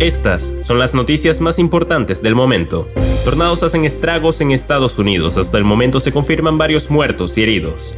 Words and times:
Estas 0.00 0.52
son 0.60 0.80
las 0.80 0.92
noticias 0.94 1.40
más 1.40 1.58
importantes 1.60 2.20
del 2.20 2.34
momento. 2.34 2.88
Tornados 3.24 3.62
hacen 3.62 3.84
estragos 3.84 4.40
en 4.40 4.50
Estados 4.50 4.98
Unidos. 4.98 5.38
Hasta 5.38 5.56
el 5.56 5.64
momento 5.64 6.00
se 6.00 6.12
confirman 6.12 6.58
varios 6.58 6.90
muertos 6.90 7.38
y 7.38 7.42
heridos. 7.42 7.96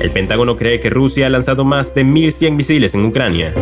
El 0.00 0.10
Pentágono 0.10 0.56
cree 0.56 0.78
que 0.78 0.90
Rusia 0.90 1.26
ha 1.26 1.30
lanzado 1.30 1.64
más 1.64 1.94
de 1.94 2.04
1.100 2.04 2.52
misiles 2.52 2.94
en 2.94 3.04
Ucrania. 3.04 3.52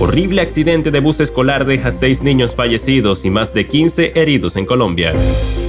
Horrible 0.00 0.42
accidente 0.42 0.90
de 0.90 1.00
bus 1.00 1.20
escolar 1.20 1.64
deja 1.64 1.92
6 1.92 2.22
niños 2.22 2.54
fallecidos 2.54 3.24
y 3.24 3.30
más 3.30 3.54
de 3.54 3.66
15 3.68 4.12
heridos 4.14 4.56
en 4.56 4.66
Colombia. 4.66 5.12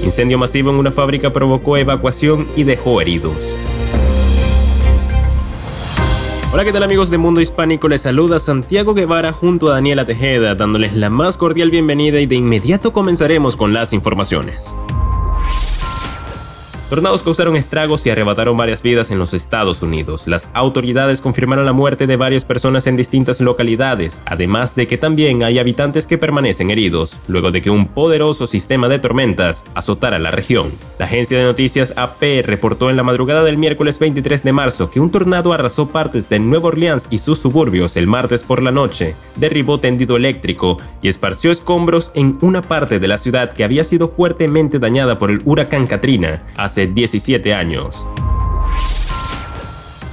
Incendio 0.03 0.37
masivo 0.37 0.71
en 0.71 0.75
una 0.75 0.91
fábrica 0.91 1.31
provocó 1.31 1.77
evacuación 1.77 2.47
y 2.55 2.63
dejó 2.63 3.01
heridos. 3.01 3.55
Hola, 6.55 6.63
¿qué 6.63 6.71
tal 6.71 6.83
amigos 6.83 7.09
de 7.09 7.17
Mundo 7.17 7.41
Hispánico? 7.41 7.89
Les 7.89 8.03
saluda 8.03 8.39
Santiago 8.39 8.93
Guevara 8.93 9.33
junto 9.33 9.67
a 9.67 9.73
Daniela 9.73 10.05
Tejeda, 10.05 10.55
dándoles 10.55 10.95
la 10.95 11.09
más 11.09 11.35
cordial 11.35 11.69
bienvenida 11.69 12.21
y 12.21 12.27
de 12.27 12.35
inmediato 12.35 12.93
comenzaremos 12.93 13.57
con 13.57 13.73
las 13.73 13.91
informaciones. 13.91 14.73
Tornados 16.89 17.23
causaron 17.23 17.55
estragos 17.55 18.05
y 18.05 18.11
arrebataron 18.11 18.55
varias 18.55 18.83
vidas 18.83 19.09
en 19.09 19.17
los 19.17 19.33
Estados 19.33 19.81
Unidos. 19.81 20.27
Las 20.27 20.51
autoridades 20.53 21.19
confirmaron 21.19 21.65
la 21.65 21.73
muerte 21.73 22.05
de 22.05 22.15
varias 22.15 22.45
personas 22.45 22.85
en 22.85 22.95
distintas 22.95 23.41
localidades, 23.41 24.21
además 24.25 24.75
de 24.75 24.85
que 24.85 24.99
también 24.99 25.41
hay 25.41 25.57
habitantes 25.57 26.05
que 26.05 26.19
permanecen 26.19 26.69
heridos, 26.69 27.17
luego 27.27 27.49
de 27.49 27.63
que 27.63 27.71
un 27.71 27.87
poderoso 27.87 28.45
sistema 28.45 28.87
de 28.87 28.99
tormentas 28.99 29.65
azotara 29.73 30.19
la 30.19 30.29
región. 30.29 30.71
La 30.99 31.05
agencia 31.05 31.39
de 31.39 31.45
noticias 31.45 31.91
AP 31.97 32.43
reportó 32.43 32.91
en 32.91 32.97
la 32.97 33.03
madrugada 33.03 33.43
del 33.43 33.57
miércoles 33.57 33.97
23 33.97 34.43
de 34.43 34.51
marzo 34.51 34.91
que 34.91 34.99
un 34.99 35.09
tornado 35.09 35.53
arrasó 35.53 35.87
partes 35.87 36.29
de 36.29 36.39
Nueva 36.39 36.67
Orleans 36.67 37.07
y 37.09 37.17
sus 37.17 37.39
suburbios 37.39 37.97
el 37.97 38.05
martes 38.05 38.43
por 38.43 38.61
la 38.61 38.71
noche, 38.71 39.15
derribó 39.37 39.79
tendido 39.79 40.17
eléctrico 40.17 40.77
y 41.01 41.07
esparció 41.07 41.49
escombros 41.49 42.11
en 42.13 42.37
una 42.41 42.61
parte 42.61 42.99
de 42.99 43.07
la 43.07 43.17
ciudad 43.17 43.53
que 43.53 43.63
había 43.63 43.83
sido 43.83 44.07
fuertemente 44.07 44.77
dañada 44.77 45.17
por 45.17 45.31
el 45.31 45.41
huracán 45.45 45.87
Katrina. 45.87 46.43
17 46.75 47.53
años. 47.53 48.05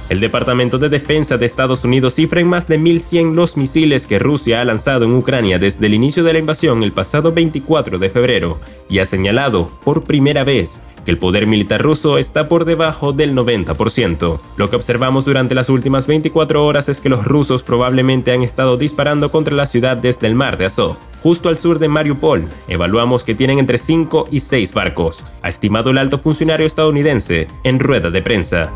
El 0.09 0.19
Departamento 0.19 0.77
de 0.77 0.89
Defensa 0.89 1.37
de 1.37 1.45
Estados 1.45 1.83
Unidos 1.85 2.15
cifra 2.15 2.39
en 2.39 2.47
más 2.47 2.67
de 2.67 2.79
1.100 2.79 3.33
los 3.33 3.57
misiles 3.57 4.05
que 4.05 4.19
Rusia 4.19 4.61
ha 4.61 4.65
lanzado 4.65 5.05
en 5.05 5.13
Ucrania 5.15 5.59
desde 5.59 5.87
el 5.87 5.93
inicio 5.93 6.23
de 6.23 6.33
la 6.33 6.39
invasión 6.39 6.83
el 6.83 6.91
pasado 6.91 7.31
24 7.31 7.97
de 7.97 8.09
febrero 8.09 8.59
y 8.89 8.99
ha 8.99 9.05
señalado 9.05 9.71
por 9.83 10.03
primera 10.03 10.43
vez 10.43 10.79
que 11.03 11.11
el 11.11 11.17
poder 11.17 11.47
militar 11.47 11.81
ruso 11.81 12.17
está 12.17 12.47
por 12.47 12.65
debajo 12.65 13.13
del 13.13 13.35
90%. 13.35 14.39
Lo 14.57 14.69
que 14.69 14.75
observamos 14.75 15.25
durante 15.25 15.55
las 15.55 15.69
últimas 15.69 16.07
24 16.07 16.65
horas 16.65 16.89
es 16.89 17.01
que 17.01 17.09
los 17.09 17.25
rusos 17.25 17.63
probablemente 17.63 18.31
han 18.31 18.43
estado 18.43 18.77
disparando 18.77 19.31
contra 19.31 19.55
la 19.55 19.65
ciudad 19.65 19.97
desde 19.97 20.27
el 20.27 20.35
mar 20.35 20.57
de 20.57 20.65
Azov. 20.65 20.97
Justo 21.21 21.49
al 21.49 21.57
sur 21.57 21.79
de 21.79 21.87
Mariupol, 21.87 22.49
evaluamos 22.67 23.23
que 23.23 23.35
tienen 23.35 23.59
entre 23.59 23.77
5 23.77 24.27
y 24.29 24.39
6 24.39 24.73
barcos, 24.73 25.23
ha 25.41 25.49
estimado 25.49 25.89
el 25.89 25.97
alto 25.97 26.19
funcionario 26.19 26.65
estadounidense 26.65 27.47
en 27.63 27.79
rueda 27.79 28.09
de 28.09 28.21
prensa. 28.21 28.71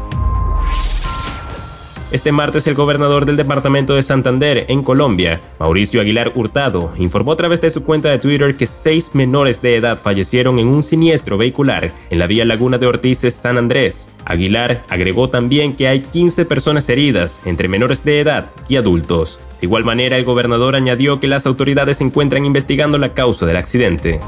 Este 2.10 2.32
martes 2.32 2.66
el 2.68 2.74
gobernador 2.74 3.26
del 3.26 3.36
departamento 3.36 3.94
de 3.94 4.02
Santander, 4.02 4.64
en 4.70 4.82
Colombia, 4.82 5.42
Mauricio 5.60 6.00
Aguilar 6.00 6.32
Hurtado, 6.36 6.94
informó 6.96 7.34
a 7.34 7.36
través 7.36 7.60
de 7.60 7.70
su 7.70 7.84
cuenta 7.84 8.10
de 8.10 8.18
Twitter 8.18 8.56
que 8.56 8.66
seis 8.66 9.12
menores 9.14 9.62
de 9.62 9.76
edad 9.76 10.00
fallecieron 10.02 10.58
en 10.58 10.70
un 10.70 10.84
siniestro 10.84 11.38
vehicular 11.38 11.92
en 12.10 12.20
la 12.20 12.28
vía 12.28 12.46
Laguna 12.46 12.78
de 12.78 12.88
Ortiz 12.88 13.20
San 13.34 13.58
Andrés. 13.58 14.10
Aguilar 14.24 14.86
agregó 14.88 15.30
también 15.30 15.76
que 15.76 15.90
hay 15.90 16.00
15 16.00 16.46
personas 16.46 16.88
heridas, 16.88 17.42
entre 17.44 17.68
menores 17.68 18.06
de 18.06 18.22
edad 18.22 18.52
y 18.70 18.78
adultos. 18.78 19.42
De 19.60 19.66
igual 19.66 19.84
manera, 19.84 20.16
el 20.16 20.24
gobernador 20.24 20.78
añadió 20.78 21.20
que 21.20 21.28
las 21.28 21.46
autoridades 21.46 21.98
se 21.98 22.06
encuentran 22.06 22.46
investigando 22.46 22.98
la 23.00 23.14
causa 23.14 23.46
del 23.46 23.58
accidente. 23.58 24.22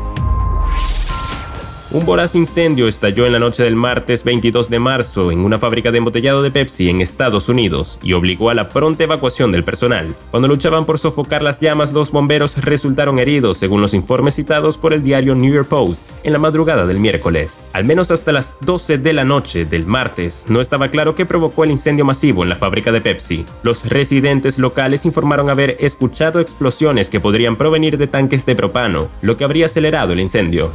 Un 1.91 2.05
voraz 2.05 2.35
incendio 2.35 2.87
estalló 2.87 3.25
en 3.25 3.31
la 3.31 3.39
noche 3.39 3.63
del 3.63 3.75
martes 3.75 4.23
22 4.23 4.69
de 4.69 4.77
marzo 4.77 5.31
en 5.31 5.39
una 5.39 5.57
fábrica 5.57 5.91
de 5.91 5.97
embotellado 5.97 6.43
de 6.43 6.51
Pepsi 6.51 6.87
en 6.87 7.01
Estados 7.01 7.49
Unidos 7.49 7.97
y 8.03 8.13
obligó 8.13 8.51
a 8.51 8.53
la 8.53 8.69
pronta 8.69 9.05
evacuación 9.05 9.51
del 9.51 9.63
personal. 9.63 10.15
Cuando 10.29 10.47
luchaban 10.47 10.85
por 10.85 10.99
sofocar 10.99 11.41
las 11.41 11.59
llamas, 11.59 11.91
dos 11.91 12.11
bomberos 12.11 12.63
resultaron 12.63 13.17
heridos, 13.17 13.57
según 13.57 13.81
los 13.81 13.95
informes 13.95 14.35
citados 14.35 14.77
por 14.77 14.93
el 14.93 15.01
diario 15.01 15.33
New 15.33 15.51
York 15.51 15.67
Post 15.67 16.03
en 16.21 16.31
la 16.31 16.37
madrugada 16.37 16.85
del 16.85 16.99
miércoles. 16.99 17.59
Al 17.73 17.85
menos 17.85 18.11
hasta 18.11 18.33
las 18.33 18.57
12 18.61 18.99
de 18.99 19.13
la 19.13 19.23
noche 19.23 19.65
del 19.65 19.87
martes, 19.87 20.45
no 20.47 20.61
estaba 20.61 20.89
claro 20.89 21.15
qué 21.15 21.25
provocó 21.25 21.63
el 21.63 21.71
incendio 21.71 22.05
masivo 22.05 22.43
en 22.43 22.49
la 22.49 22.55
fábrica 22.55 22.91
de 22.91 23.01
Pepsi. 23.01 23.47
Los 23.63 23.89
residentes 23.89 24.59
locales 24.59 25.05
informaron 25.05 25.49
haber 25.49 25.75
escuchado 25.79 26.39
explosiones 26.39 27.09
que 27.09 27.19
podrían 27.19 27.55
provenir 27.55 27.97
de 27.97 28.05
tanques 28.05 28.45
de 28.45 28.55
propano, 28.55 29.09
lo 29.23 29.37
que 29.37 29.43
habría 29.43 29.65
acelerado 29.65 30.13
el 30.13 30.19
incendio. 30.19 30.71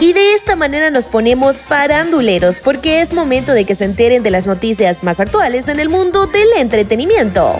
Y 0.00 0.12
de 0.12 0.34
esta 0.34 0.56
manera 0.56 0.90
nos 0.90 1.06
ponemos 1.06 1.56
faranduleros 1.58 2.60
porque 2.60 3.00
es 3.00 3.12
momento 3.12 3.52
de 3.52 3.64
que 3.64 3.74
se 3.74 3.84
enteren 3.84 4.22
de 4.22 4.30
las 4.30 4.46
noticias 4.46 5.02
más 5.02 5.20
actuales 5.20 5.68
en 5.68 5.80
el 5.80 5.88
mundo 5.88 6.26
del 6.26 6.48
entretenimiento. 6.56 7.58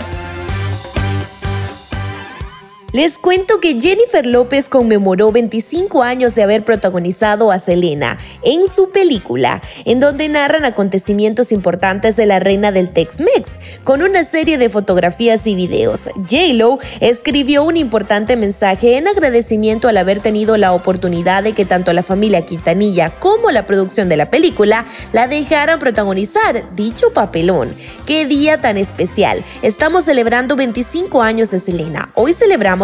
Les 2.94 3.18
cuento 3.18 3.58
que 3.58 3.80
Jennifer 3.80 4.24
López 4.24 4.68
conmemoró 4.68 5.32
25 5.32 6.04
años 6.04 6.36
de 6.36 6.44
haber 6.44 6.64
protagonizado 6.64 7.50
a 7.50 7.58
Selena 7.58 8.18
en 8.44 8.68
su 8.68 8.90
película, 8.90 9.62
en 9.84 9.98
donde 9.98 10.28
narran 10.28 10.64
acontecimientos 10.64 11.50
importantes 11.50 12.14
de 12.14 12.26
la 12.26 12.38
reina 12.38 12.70
del 12.70 12.92
Tex-Mex, 12.92 13.58
con 13.82 14.00
una 14.02 14.22
serie 14.22 14.58
de 14.58 14.68
fotografías 14.68 15.44
y 15.48 15.56
videos. 15.56 16.08
J-Lo 16.30 16.78
escribió 17.00 17.64
un 17.64 17.76
importante 17.76 18.36
mensaje 18.36 18.96
en 18.96 19.08
agradecimiento 19.08 19.88
al 19.88 19.96
haber 19.96 20.20
tenido 20.20 20.56
la 20.56 20.72
oportunidad 20.72 21.42
de 21.42 21.52
que 21.52 21.64
tanto 21.64 21.92
la 21.92 22.04
familia 22.04 22.46
Quintanilla 22.46 23.10
como 23.10 23.50
la 23.50 23.66
producción 23.66 24.08
de 24.08 24.18
la 24.18 24.30
película 24.30 24.86
la 25.10 25.26
dejaran 25.26 25.80
protagonizar 25.80 26.72
dicho 26.76 27.12
papelón. 27.12 27.74
¡Qué 28.06 28.24
día 28.24 28.58
tan 28.58 28.76
especial! 28.76 29.42
Estamos 29.62 30.04
celebrando 30.04 30.54
25 30.54 31.22
años 31.22 31.50
de 31.50 31.58
Selena. 31.58 32.10
Hoy 32.14 32.34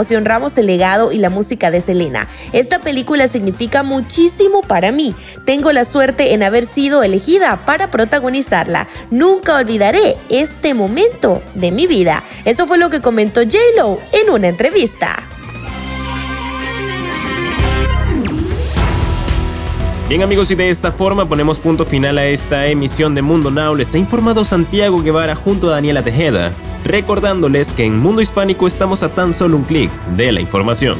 y 0.09 0.15
honramos 0.15 0.57
el 0.57 0.67
legado 0.67 1.11
y 1.11 1.19
la 1.19 1.31
música 1.31 1.73
de 1.73 1.81
Selena. 1.81 2.29
Esta 2.53 2.79
película 2.79 3.27
significa 3.27 3.83
muchísimo 3.83 4.61
para 4.61 4.93
mí. 4.93 5.17
Tengo 5.45 5.73
la 5.73 5.85
suerte 5.85 6.33
en 6.33 6.45
haber 6.45 6.65
sido 6.65 7.03
elegida 7.03 7.65
para 7.67 7.91
protagonizarla. 7.91 8.87
Nunca 9.11 9.57
olvidaré 9.57 10.17
este 10.29 10.75
momento 10.75 11.43
de 11.55 11.73
mi 11.73 11.89
vida. 11.89 12.23
Eso 12.45 12.69
fue 12.69 12.79
lo 12.79 12.89
que 12.89 13.01
comentó 13.01 13.43
J-Lo 13.43 13.99
en 14.13 14.31
una 14.31 14.49
entrevista. 14.49 15.30
Bien 20.11 20.23
amigos 20.23 20.51
y 20.51 20.57
de 20.57 20.71
esta 20.71 20.91
forma 20.91 21.29
ponemos 21.29 21.61
punto 21.61 21.87
final 21.87 22.19
a 22.19 22.27
esta 22.27 22.67
emisión 22.67 23.15
de 23.15 23.23
Mundo 23.23 23.49
Now. 23.53 23.77
Les 23.77 23.95
ha 23.95 23.99
informado 23.99 24.45
Santiago 24.45 25.01
Guevara 25.01 25.37
junto 25.37 25.69
a 25.69 25.75
Daniela 25.75 26.03
Tejeda 26.03 26.53
recordándoles 26.85 27.73
que 27.73 27.85
en 27.85 27.97
Mundo 27.97 28.21
Hispánico 28.21 28.67
estamos 28.67 29.05
a 29.05 29.15
tan 29.15 29.33
solo 29.33 29.57
un 29.57 29.63
clic 29.63 29.89
de 30.17 30.33
la 30.33 30.41
información. 30.41 30.99